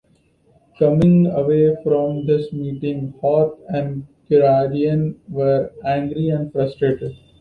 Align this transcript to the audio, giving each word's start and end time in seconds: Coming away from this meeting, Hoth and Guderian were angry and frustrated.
Coming 0.79 1.27
away 1.27 1.77
from 1.83 2.25
this 2.25 2.51
meeting, 2.51 3.13
Hoth 3.21 3.59
and 3.67 4.07
Guderian 4.31 5.17
were 5.29 5.71
angry 5.85 6.29
and 6.29 6.51
frustrated. 6.51 7.15